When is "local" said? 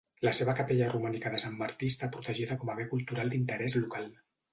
3.85-4.09